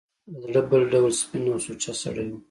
له 0.31 0.37
زړه 0.43 0.61
بل 0.69 0.81
ډول 0.93 1.11
سپین 1.21 1.45
او 1.53 1.59
سوچه 1.65 1.93
سړی 2.01 2.25
و. 2.29 2.35